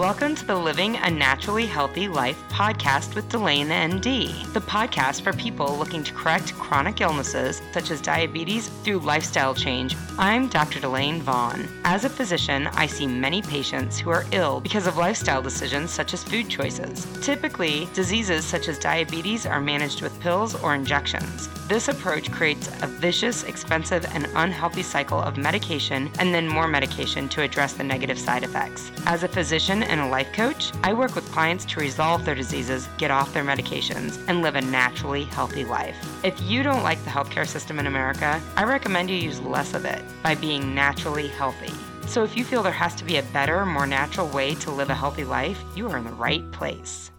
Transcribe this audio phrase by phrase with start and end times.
[0.00, 5.34] Welcome to the Living a Naturally Healthy Life podcast with Delane MD, the podcast for
[5.34, 9.94] people looking to correct chronic illnesses such as diabetes through lifestyle change.
[10.16, 10.80] I'm Dr.
[10.80, 11.68] Delane Vaughn.
[11.84, 16.14] As a physician, I see many patients who are ill because of lifestyle decisions such
[16.14, 17.06] as food choices.
[17.20, 21.50] Typically, diseases such as diabetes are managed with pills or injections.
[21.70, 27.28] This approach creates a vicious, expensive, and unhealthy cycle of medication and then more medication
[27.28, 28.90] to address the negative side effects.
[29.06, 32.88] As a physician and a life coach, I work with clients to resolve their diseases,
[32.98, 35.96] get off their medications, and live a naturally healthy life.
[36.24, 39.84] If you don't like the healthcare system in America, I recommend you use less of
[39.84, 41.72] it by being naturally healthy.
[42.08, 44.90] So if you feel there has to be a better, more natural way to live
[44.90, 47.12] a healthy life, you are in the right place.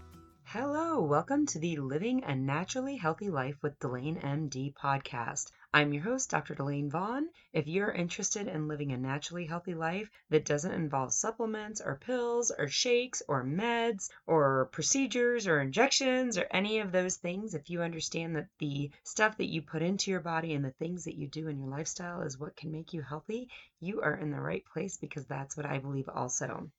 [0.91, 5.49] Hello, welcome to the Living a Naturally Healthy Life with Delane MD podcast.
[5.73, 6.53] I'm your host, Dr.
[6.53, 7.29] Delane Vaughn.
[7.53, 12.51] If you're interested in living a naturally healthy life that doesn't involve supplements or pills
[12.51, 17.81] or shakes or meds or procedures or injections or any of those things, if you
[17.81, 21.29] understand that the stuff that you put into your body and the things that you
[21.29, 23.47] do in your lifestyle is what can make you healthy,
[23.79, 26.69] you are in the right place because that's what I believe also.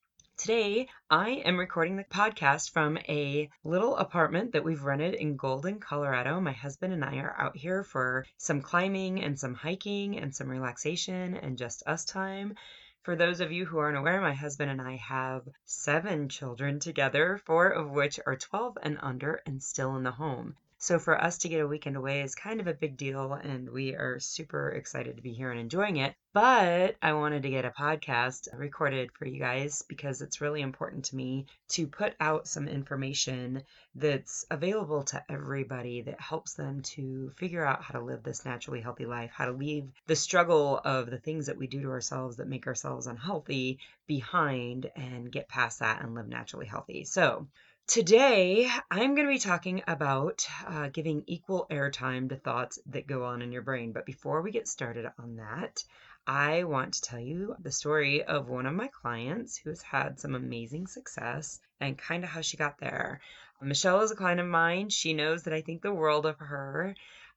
[0.42, 5.78] Today, I am recording the podcast from a little apartment that we've rented in Golden,
[5.78, 6.40] Colorado.
[6.40, 10.48] My husband and I are out here for some climbing and some hiking and some
[10.48, 12.56] relaxation and just us time.
[13.02, 17.38] For those of you who aren't aware, my husband and I have seven children together,
[17.38, 20.56] four of which are 12 and under and still in the home.
[20.82, 23.70] So for us to get a weekend away is kind of a big deal, and
[23.70, 26.16] we are super excited to be here and enjoying it.
[26.32, 31.04] But I wanted to get a podcast recorded for you guys because it's really important
[31.04, 33.62] to me to put out some information
[33.94, 38.80] that's available to everybody that helps them to figure out how to live this naturally
[38.80, 42.38] healthy life, how to leave the struggle of the things that we do to ourselves
[42.38, 47.04] that make ourselves unhealthy behind and get past that and live naturally healthy.
[47.04, 47.46] So,
[47.88, 53.24] Today, I'm going to be talking about uh, giving equal airtime to thoughts that go
[53.24, 53.92] on in your brain.
[53.92, 55.82] But before we get started on that,
[56.26, 60.20] I want to tell you the story of one of my clients who has had
[60.20, 63.20] some amazing success and kind of how she got there.
[63.60, 64.88] Michelle is a client of mine.
[64.88, 66.94] She knows that I think the world of her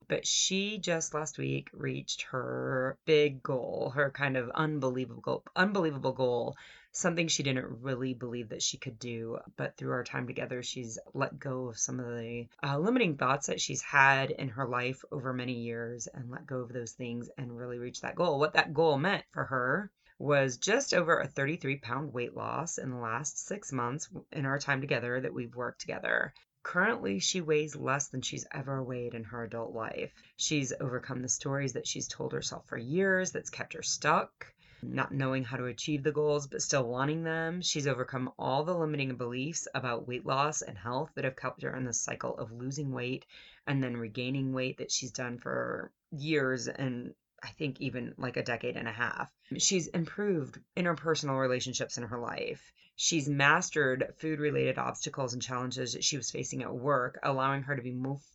[0.08, 6.56] but she just last week reached her big goal, her kind of unbelievable unbelievable goal
[6.96, 9.38] something she didn't really believe that she could do.
[9.58, 13.48] But through our time together, she's let go of some of the uh, limiting thoughts
[13.48, 17.30] that she's had in her life over many years and let go of those things
[17.38, 18.40] and really reach that goal.
[18.40, 22.90] What that goal meant for her was just over a 33 pound weight loss in
[22.90, 26.34] the last six months in our time together that we've worked together.
[26.64, 30.14] Currently, she weighs less than she's ever weighed in her adult life.
[30.38, 35.14] She's overcome the stories that she's told herself for years that's kept her stuck not
[35.14, 37.62] knowing how to achieve the goals but still wanting them.
[37.62, 41.76] She's overcome all the limiting beliefs about weight loss and health that have kept her
[41.76, 43.26] in the cycle of losing weight
[43.68, 47.14] and then regaining weight that she's done for years and
[47.46, 49.32] I think even like a decade and a half.
[49.60, 52.74] She's improved interpersonal relationships in her life.
[52.96, 57.76] She's mastered food related obstacles and challenges that she was facing at work, allowing her
[57.76, 57.92] to be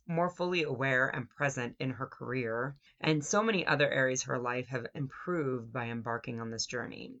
[0.07, 2.77] more fully aware and present in her career.
[3.01, 7.15] And so many other areas of her life have improved by embarking on this journey.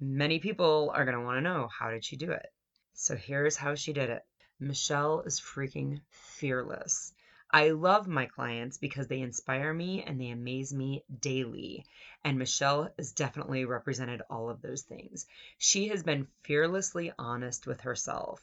[0.00, 2.46] Many people are going to want to know how did she do it?
[2.94, 4.22] So here's how she did it.
[4.58, 7.12] Michelle is freaking fearless.
[7.52, 11.84] I love my clients because they inspire me and they amaze me daily.
[12.24, 15.26] And Michelle has definitely represented all of those things.
[15.58, 18.40] She has been fearlessly honest with herself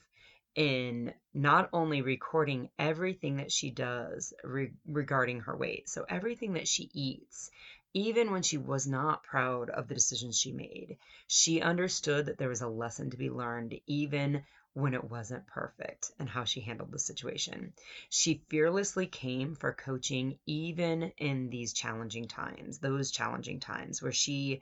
[0.56, 6.68] in not only recording everything that she does re- regarding her weight, so everything that
[6.68, 7.52] she eats,
[7.94, 12.50] even when she was not proud of the decisions she made, she understood that there
[12.50, 14.44] was a lesson to be learned, even
[14.74, 17.74] when it wasn't perfect and how she handled the situation.
[18.10, 24.62] She fearlessly came for coaching even in these challenging times, those challenging times where she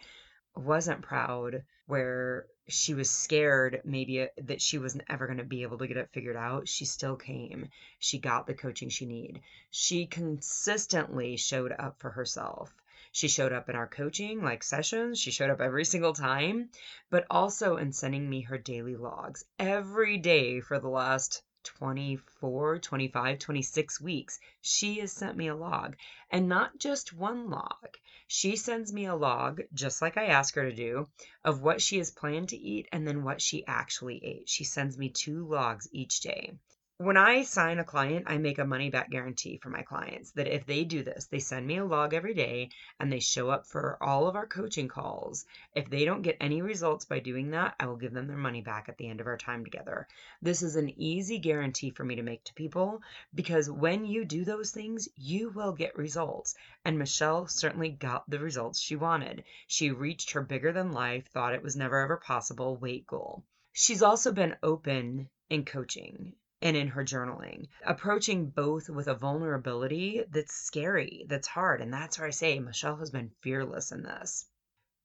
[0.55, 5.63] wasn't proud, where she was scared maybe uh, that she wasn't ever going to be
[5.63, 6.67] able to get it figured out.
[6.67, 7.67] She still came.
[7.99, 9.41] She got the coaching she needed.
[9.69, 12.73] She consistently showed up for herself.
[13.17, 15.22] She showed up in our coaching, like sessions.
[15.22, 16.70] She showed up every single time,
[17.09, 23.40] but also in sending me her daily logs every day for the last 24, 25,
[23.40, 24.41] 26 weeks.
[24.59, 25.96] She has sent me a log
[26.29, 27.88] and not just one log.
[28.28, 31.08] She sends me a log, just like I ask her to do,
[31.41, 34.50] of what she has planned to eat and then what she actually ate.
[34.50, 36.58] She sends me two logs each day.
[36.97, 40.47] When I sign a client, I make a money back guarantee for my clients that
[40.47, 42.69] if they do this, they send me a log every day
[43.01, 45.45] and they show up for all of our coaching calls.
[45.75, 48.61] If they don't get any results by doing that, I will give them their money
[48.61, 50.07] back at the end of our time together.
[50.41, 53.01] This is an easy guarantee for me to make to people
[53.33, 56.55] because when you do those things, you will get results.
[56.85, 59.43] And Michelle certainly got the results she wanted.
[59.67, 63.43] She reached her bigger than life, thought it was never ever possible weight goal.
[63.73, 70.23] She's also been open in coaching and in her journaling, approaching both with a vulnerability
[70.29, 71.81] that's scary, that's hard.
[71.81, 74.46] And that's where I say Michelle has been fearless in this.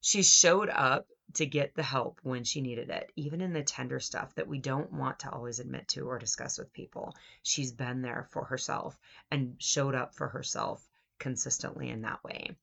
[0.01, 4.01] She showed up to get the help when she needed it, even in the tender
[4.01, 7.15] stuff that we don't want to always admit to or discuss with people.
[7.43, 8.99] She's been there for herself
[9.31, 10.89] and showed up for herself
[11.19, 12.57] consistently in that way.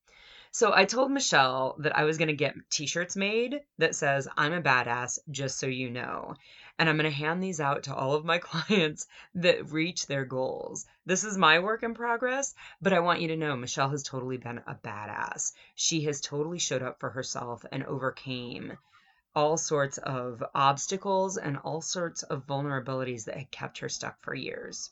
[0.51, 4.27] So I told Michelle that I was going to get t shirts made that says,
[4.37, 6.35] I'm a badass, just so you know.
[6.79, 10.25] And I'm going to hand these out to all of my clients that reach their
[10.25, 10.85] goals.
[11.05, 14.37] This is my work in progress, but I want you to know Michelle has totally
[14.37, 15.53] been a badass.
[15.75, 18.77] She has totally showed up for herself and overcame
[19.35, 24.33] all sorts of obstacles and all sorts of vulnerabilities that had kept her stuck for
[24.33, 24.91] years.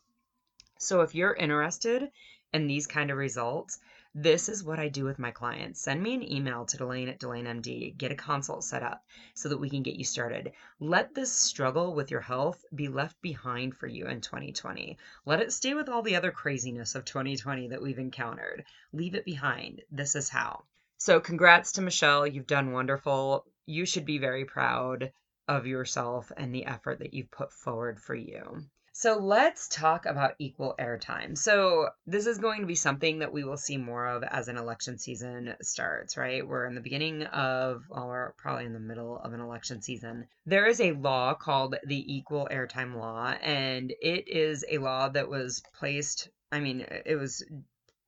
[0.78, 2.12] So if you're interested
[2.54, 3.80] in these kind of results,
[4.18, 5.82] this is what I do with my clients.
[5.82, 7.98] Send me an email to Delane at DelaneMD.
[7.98, 9.04] Get a consult set up
[9.34, 10.54] so that we can get you started.
[10.80, 14.98] Let this struggle with your health be left behind for you in 2020.
[15.26, 18.64] Let it stay with all the other craziness of 2020 that we've encountered.
[18.94, 19.82] Leave it behind.
[19.92, 20.64] This is how.
[20.98, 22.26] So, congrats to Michelle.
[22.26, 23.46] You've done wonderful.
[23.66, 25.12] You should be very proud
[25.50, 28.64] of yourself and the effort that you've put forward for you.
[28.98, 31.38] So let's talk about equal airtime.
[31.38, 34.56] So this is going to be something that we will see more of as an
[34.56, 36.48] election season starts, right?
[36.48, 40.28] We're in the beginning of, well, we're probably in the middle of an election season.
[40.46, 45.28] There is a law called the Equal Airtime Law, and it is a law that
[45.28, 47.44] was placed, I mean, it was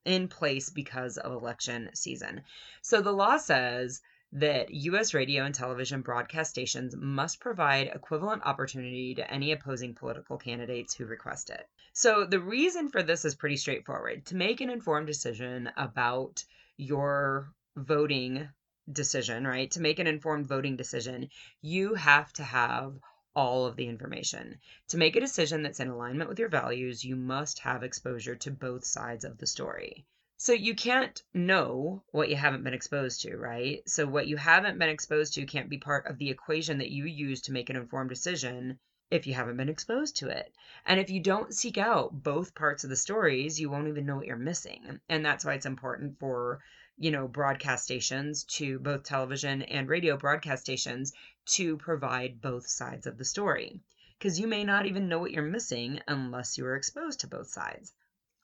[0.05, 2.43] in place because of election season.
[2.81, 3.99] So the law says
[4.33, 5.13] that U.S.
[5.13, 11.05] radio and television broadcast stations must provide equivalent opportunity to any opposing political candidates who
[11.05, 11.67] request it.
[11.93, 14.25] So, the reason for this is pretty straightforward.
[14.27, 16.43] To make an informed decision about
[16.75, 18.49] your voting
[18.91, 19.71] decision, right?
[19.71, 21.29] To make an informed voting decision,
[21.61, 22.99] you have to have
[23.35, 24.59] all of the information.
[24.89, 28.51] To make a decision that's in alignment with your values, you must have exposure to
[28.51, 30.05] both sides of the story.
[30.39, 33.81] So you can't know what you haven't been exposed to, right?
[33.89, 37.05] So what you haven't been exposed to can't be part of the equation that you
[37.05, 38.77] use to make an informed decision
[39.09, 40.53] if you haven't been exposed to it.
[40.85, 44.17] And if you don't seek out both parts of the stories, you won't even know
[44.17, 44.99] what you're missing.
[45.09, 46.61] And that's why it's important for,
[46.99, 51.13] you know, broadcast stations to both television and radio broadcast stations
[51.45, 53.81] to provide both sides of the story.
[54.19, 57.47] Because you may not even know what you're missing unless you are exposed to both
[57.47, 57.91] sides.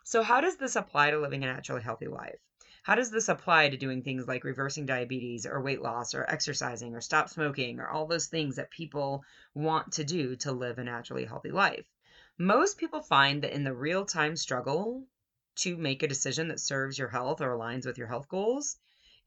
[0.06, 2.38] So, how does this apply to living a naturally healthy life?
[2.84, 6.94] How does this apply to doing things like reversing diabetes or weight loss or exercising
[6.94, 9.24] or stop smoking or all those things that people
[9.54, 11.86] want to do to live a naturally healthy life?
[12.38, 15.08] Most people find that in the real time struggle
[15.56, 18.78] to make a decision that serves your health or aligns with your health goals,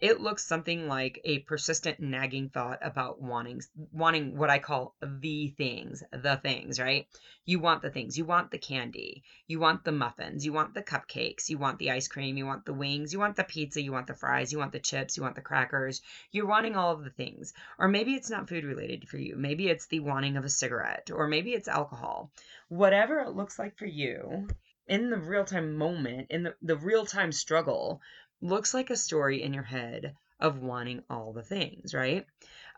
[0.01, 3.63] it looks something like a persistent nagging thought about wanting
[3.93, 7.07] wanting what I call the things, the things, right?
[7.47, 8.19] You want the things.
[8.19, 9.23] You want the candy.
[9.47, 10.45] You want the muffins.
[10.45, 11.49] You want the cupcakes.
[11.49, 12.37] You want the ice cream.
[12.37, 13.13] You want the wings.
[13.13, 13.81] You want the pizza.
[13.81, 14.53] You want the fries.
[14.53, 15.17] You want the chips.
[15.17, 16.03] You want the crackers.
[16.31, 17.55] You're wanting all of the things.
[17.79, 19.37] Or maybe it's not food related for you.
[19.37, 22.33] Maybe it's the wanting of a cigarette, or maybe it's alcohol.
[22.69, 24.49] Whatever it looks like for you,
[24.89, 28.01] in the real time moment, in the, the real time struggle,
[28.41, 32.27] looks like a story in your head of wanting all the things, right?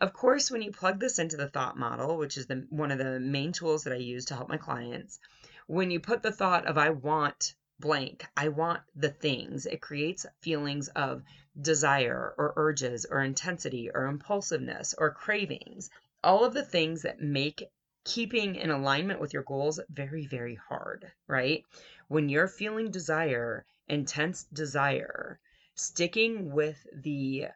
[0.01, 2.99] Of course, when you plug this into the thought model, which is the one of
[2.99, 5.19] the main tools that I use to help my clients,
[5.67, 10.27] when you put the thought of I want blank, I want the things, it creates
[10.41, 11.23] feelings of
[11.61, 15.91] desire or urges or intensity or impulsiveness or cravings.
[16.23, 17.69] All of the things that make
[18.05, 21.65] keeping in alignment with your goals very, very hard, right?
[22.07, 25.39] When you're feeling desire, intense desire,
[25.79, 27.47] sticking with the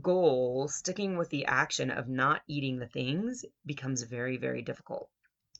[0.00, 5.10] goal, sticking with the action of not eating the things becomes very, very difficult.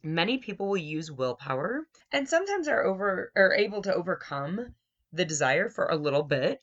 [0.02, 4.75] Many people will use willpower and sometimes are over are able to overcome
[5.12, 6.62] the desire for a little bit.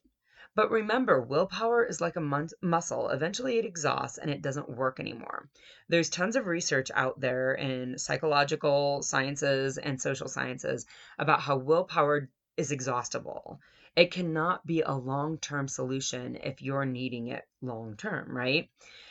[0.55, 3.09] But remember, willpower is like a muscle.
[3.09, 5.49] Eventually it exhausts and it doesn't work anymore.
[5.87, 10.85] There's tons of research out there in psychological sciences and social sciences
[11.17, 13.59] about how willpower is exhaustible
[13.95, 18.69] it cannot be a long term solution if you're needing it long term, right?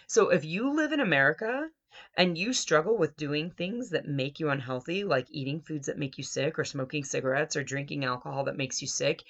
[0.08, 1.70] So if you live in America
[2.16, 6.18] and you struggle with doing things that make you unhealthy, like eating foods that make
[6.18, 9.22] you sick, or smoking cigarettes, or drinking alcohol that makes you sick,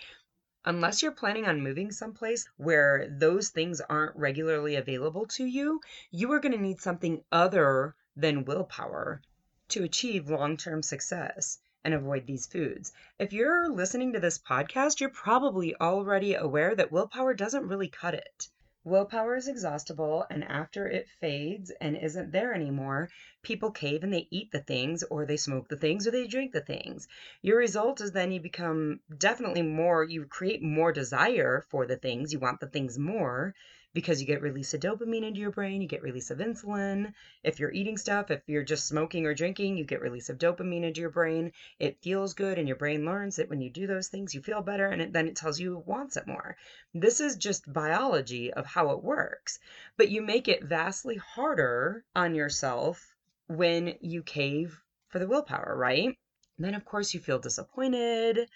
[0.64, 5.80] unless you're planning on moving someplace where those things aren't regularly available to you,
[6.10, 9.20] you are going to need something other than willpower
[9.68, 12.92] to achieve long term success and avoid these foods.
[13.18, 18.14] If you're listening to this podcast, you're probably already aware that willpower doesn't really cut
[18.14, 18.48] it.
[18.84, 23.10] Willpower is exhaustible, and after it fades and isn't there anymore,
[23.42, 26.50] people cave and they eat the things, or they smoke the things, or they drink
[26.50, 27.06] the things.
[27.42, 32.32] Your result is then you become definitely more, you create more desire for the things,
[32.32, 33.54] you want the things more,
[33.94, 37.12] because you get release of dopamine into your brain, you get release of insulin.
[37.42, 40.84] If you're eating stuff, if you're just smoking or drinking, you get release of dopamine
[40.84, 41.52] into your brain.
[41.78, 44.62] It feels good, and your brain learns that when you do those things, you feel
[44.62, 46.56] better, and it, then it tells you it wants it more.
[46.94, 49.58] This is just biology of how it works.
[49.96, 53.14] But you make it vastly harder on yourself
[53.46, 56.16] when you cave for the willpower, right?
[56.58, 58.48] then, of course, you feel disappointed.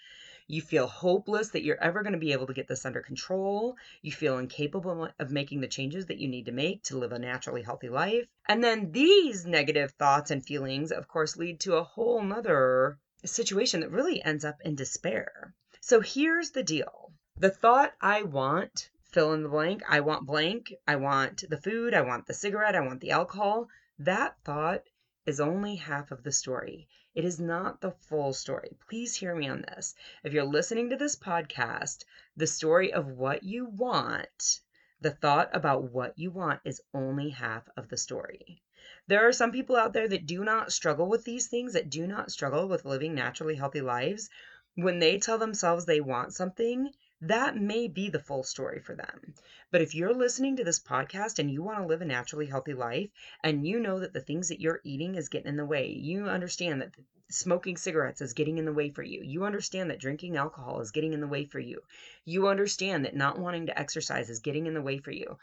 [0.49, 3.75] You feel hopeless that you're ever going to be able to get this under control.
[4.01, 7.19] You feel incapable of making the changes that you need to make to live a
[7.19, 8.25] naturally healthy life.
[8.47, 13.81] And then these negative thoughts and feelings, of course, lead to a whole nother situation
[13.81, 15.53] that really ends up in despair.
[15.81, 20.73] So here's the deal the thought I want, fill in the blank, I want blank,
[20.87, 23.67] I want the food, I want the cigarette, I want the alcohol,
[23.99, 24.83] that thought
[25.27, 26.87] is only half of the story.
[27.13, 28.77] It is not the full story.
[28.87, 29.93] Please hear me on this.
[30.23, 32.05] If you're listening to this podcast,
[32.37, 34.61] the story of what you want,
[35.01, 38.61] the thought about what you want is only half of the story.
[39.07, 42.07] There are some people out there that do not struggle with these things, that do
[42.07, 44.29] not struggle with living naturally healthy lives.
[44.75, 49.33] When they tell themselves they want something, that may be the full story for them.
[49.71, 52.75] But if you're listening to this podcast and you want to live a naturally healthy
[52.75, 53.09] life
[53.43, 56.27] and you know that the things that you're eating is getting in the way, you
[56.27, 56.93] understand that
[57.31, 59.23] smoking cigarettes is getting in the way for you.
[59.23, 61.81] You understand that drinking alcohol is getting in the way for you.
[62.23, 65.39] You understand that not wanting to exercise is getting in the way for you.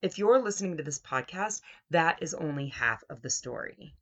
[0.00, 1.60] If you're listening to this podcast,
[1.90, 3.94] that is only half of the story.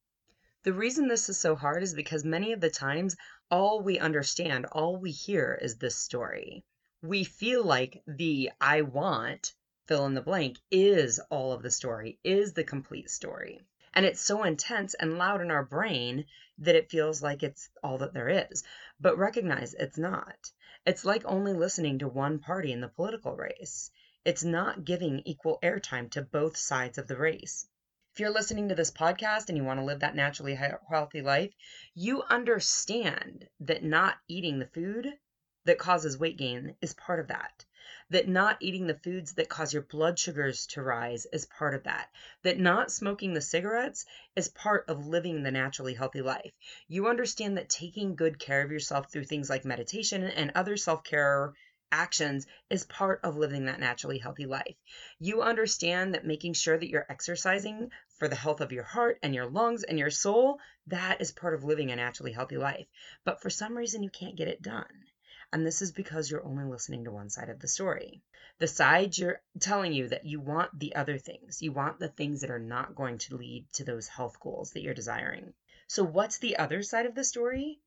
[0.62, 3.16] The reason this is so hard is because many of the times
[3.50, 6.64] all we understand, all we hear is this story
[7.02, 9.54] we feel like the I want
[9.86, 13.60] fill in the blank is all of the story, is the complete story.
[13.94, 16.26] And it's so intense and loud in our brain
[16.58, 18.64] that it feels like it's all that there is.
[19.00, 20.52] But recognize it's not.
[20.84, 23.90] It's like only listening to one party in the political race.
[24.24, 27.66] It's not giving equal airtime to both sides of the race.
[28.12, 31.54] If you're listening to this podcast and you want to live that naturally healthy life,
[31.94, 35.16] you understand that not eating the food
[35.64, 37.64] that causes weight gain is part of that.
[38.10, 41.84] That not eating the foods that cause your blood sugars to rise is part of
[41.84, 42.10] that.
[42.42, 46.52] That not smoking the cigarettes is part of living the naturally healthy life.
[46.86, 51.04] You understand that taking good care of yourself through things like meditation and other self
[51.04, 51.54] care
[51.90, 54.76] actions is part of living that naturally healthy life.
[55.18, 59.34] You understand that making sure that you're exercising for the health of your heart and
[59.34, 62.86] your lungs and your soul, that is part of living a naturally healthy life.
[63.24, 65.04] But for some reason, you can't get it done.
[65.52, 68.22] And this is because you're only listening to one side of the story.
[68.58, 72.42] The side you're telling you that you want the other things, you want the things
[72.42, 75.54] that are not going to lead to those health goals that you're desiring.
[75.86, 77.80] So, what's the other side of the story?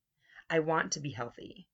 [0.50, 1.68] I want to be healthy.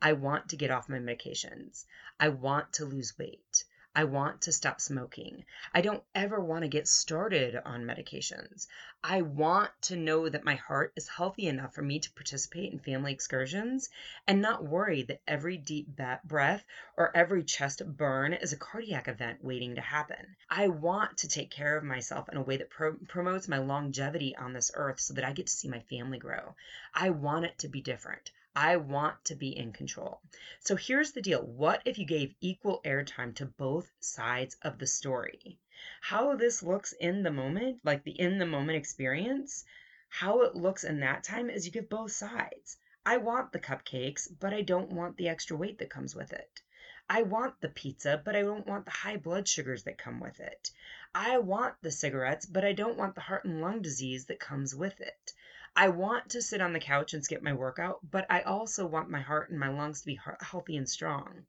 [0.00, 1.86] I want to get off my medications.
[2.20, 3.64] I want to lose weight.
[3.98, 5.46] I want to stop smoking.
[5.72, 8.66] I don't ever want to get started on medications.
[9.02, 12.78] I want to know that my heart is healthy enough for me to participate in
[12.78, 13.88] family excursions
[14.26, 16.62] and not worry that every deep breath
[16.98, 20.36] or every chest burn is a cardiac event waiting to happen.
[20.50, 24.36] I want to take care of myself in a way that pro- promotes my longevity
[24.36, 26.54] on this earth so that I get to see my family grow.
[26.92, 28.30] I want it to be different.
[28.58, 30.22] I want to be in control.
[30.60, 34.86] So here's the deal what if you gave equal airtime to both sides of the
[34.86, 35.58] story?
[36.00, 39.66] How this looks in the moment, like the in the moment experience,
[40.08, 42.78] how it looks in that time is you give both sides.
[43.04, 46.62] I want the cupcakes, but I don't want the extra weight that comes with it.
[47.10, 50.40] I want the pizza, but I don't want the high blood sugars that come with
[50.40, 50.70] it.
[51.14, 54.74] I want the cigarettes, but I don't want the heart and lung disease that comes
[54.74, 55.34] with it.
[55.78, 59.10] I want to sit on the couch and skip my workout, but I also want
[59.10, 61.44] my heart and my lungs to be healthy and strong.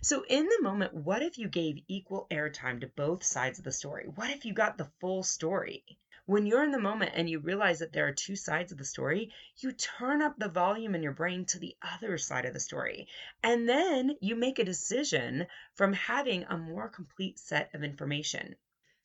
[0.00, 3.72] So, in the moment, what if you gave equal airtime to both sides of the
[3.72, 4.06] story?
[4.06, 5.84] What if you got the full story?
[6.24, 8.84] When you're in the moment and you realize that there are two sides of the
[8.84, 12.60] story, you turn up the volume in your brain to the other side of the
[12.60, 13.08] story.
[13.42, 18.56] And then you make a decision from having a more complete set of information.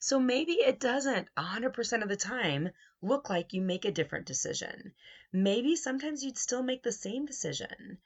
[0.04, 4.94] So maybe it doesn't 100% of the time look like you make a different decision.
[5.30, 7.98] Maybe sometimes you'd still make the same decision.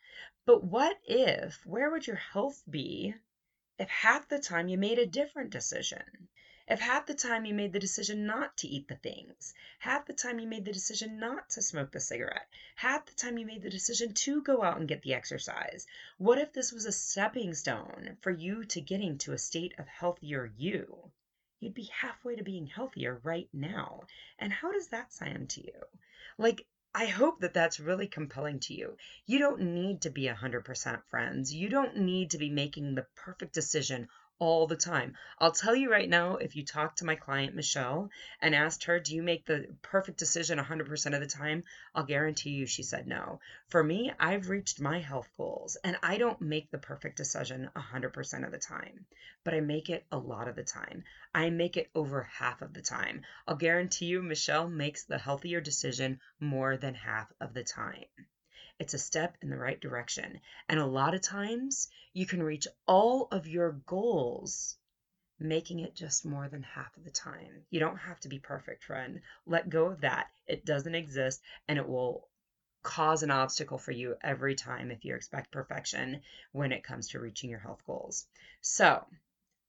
[0.45, 3.15] But what if, where would your health be
[3.79, 6.27] if half the time you made a different decision?
[6.67, 10.13] If half the time you made the decision not to eat the things, half the
[10.13, 13.63] time you made the decision not to smoke the cigarette, half the time you made
[13.63, 15.87] the decision to go out and get the exercise,
[16.19, 19.87] what if this was a stepping stone for you to getting to a state of
[19.87, 21.11] healthier you?
[21.59, 24.03] You'd be halfway to being healthier right now.
[24.37, 25.85] And how does that sound to you?
[26.37, 28.97] Like, I hope that that's really compelling to you.
[29.25, 31.53] You don't need to be 100% friends.
[31.53, 34.07] You don't need to be making the perfect decision
[34.39, 35.15] all the time.
[35.39, 38.09] I'll tell you right now, if you talk to my client, Michelle,
[38.41, 41.63] and asked her, Do you make the perfect decision 100% of the time?
[41.95, 43.39] I'll guarantee you she said no.
[43.69, 48.45] For me, I've reached my health goals and I don't make the perfect decision 100%
[48.45, 49.05] of the time,
[49.43, 51.03] but I make it a lot of the time.
[51.33, 53.23] I make it over half of the time.
[53.47, 58.05] I'll guarantee you, Michelle makes the healthier decision more than half of the time.
[58.79, 60.39] It's a step in the right direction.
[60.69, 64.77] And a lot of times you can reach all of your goals
[65.39, 67.65] making it just more than half of the time.
[67.69, 69.21] You don't have to be perfect, friend.
[69.45, 70.31] Let go of that.
[70.47, 72.27] It doesn't exist and it will
[72.83, 77.19] cause an obstacle for you every time if you expect perfection when it comes to
[77.19, 78.25] reaching your health goals.
[78.61, 79.05] So,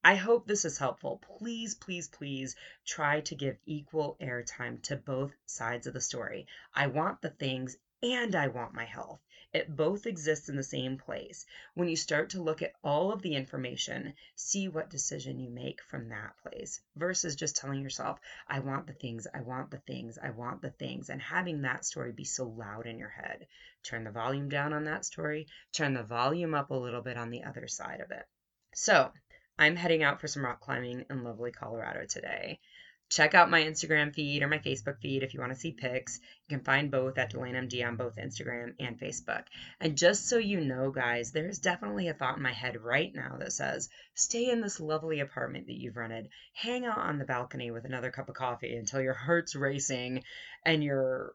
[0.05, 1.21] I hope this is helpful.
[1.39, 2.55] Please, please, please
[2.87, 6.47] try to give equal airtime to both sides of the story.
[6.73, 9.21] I want the things and I want my health.
[9.53, 11.47] It both exists in the same place.
[11.75, 15.83] When you start to look at all of the information, see what decision you make
[15.83, 20.19] from that place versus just telling yourself, I want the things, I want the things,
[20.19, 23.47] I want the things, and having that story be so loud in your head.
[23.83, 27.31] Turn the volume down on that story, turn the volume up a little bit on
[27.31, 28.27] the other side of it.
[28.75, 29.13] So,
[29.59, 32.61] I'm heading out for some rock climbing in lovely Colorado today
[33.09, 36.21] check out my Instagram feed or my Facebook feed if you want to see pics.
[36.47, 39.45] You can find both at DelaneMD on both Instagram and Facebook.
[39.81, 43.37] And just so you know, guys, there's definitely a thought in my head right now
[43.39, 47.71] that says, stay in this lovely apartment that you've rented, hang out on the balcony
[47.71, 50.23] with another cup of coffee until your heart's racing
[50.65, 51.35] and you're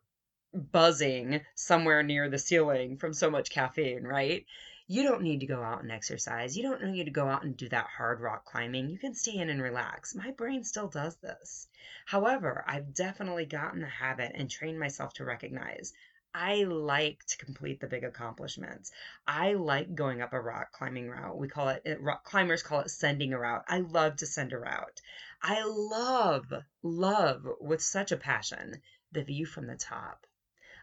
[0.54, 4.46] buzzing somewhere near the ceiling from so much caffeine, right?
[4.88, 6.58] You don't need to go out and exercise.
[6.58, 8.90] You don't need to go out and do that hard rock climbing.
[8.90, 10.14] You can stay in and relax.
[10.14, 11.68] My brain still does this.
[12.06, 15.94] However, I've definitely gotten the habit and trained myself to recognize
[16.36, 18.92] I like to complete the big accomplishments.
[19.28, 21.38] I like going up a rock climbing route.
[21.38, 23.66] We call it, rock climbers call it sending a route.
[23.68, 25.00] I love to send a route.
[25.44, 30.26] I love, love with such a passion the view from the top.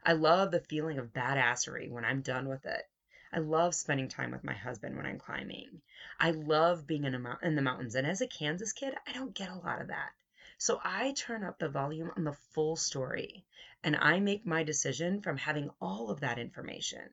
[0.05, 2.89] I love the feeling of badassery when I'm done with it.
[3.33, 5.81] I love spending time with my husband when I'm climbing.
[6.19, 7.95] I love being in, a, in the mountains.
[7.95, 10.11] And as a Kansas kid, I don't get a lot of that.
[10.59, 13.45] So I turn up the volume on the full story
[13.83, 17.09] and I make my decision from having all of that information.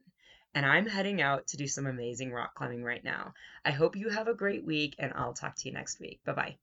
[0.54, 3.34] And I'm heading out to do some amazing rock climbing right now.
[3.64, 6.20] I hope you have a great week and I'll talk to you next week.
[6.26, 6.56] Bye bye.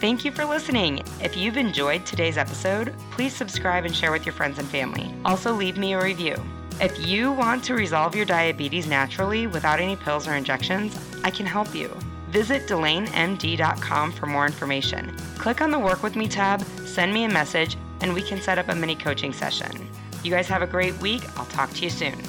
[0.00, 1.00] Thank you for listening.
[1.22, 5.14] If you've enjoyed today's episode, please subscribe and share with your friends and family.
[5.24, 6.34] Also, leave me a review.
[6.82, 11.46] If you want to resolve your diabetes naturally without any pills or injections, I can
[11.46, 11.96] help you.
[12.30, 15.16] Visit DelaneMD.com for more information.
[15.38, 18.58] Click on the Work With Me tab, send me a message, and we can set
[18.58, 19.88] up a mini coaching session.
[20.24, 21.22] You guys have a great week.
[21.38, 22.20] I'll talk to you soon.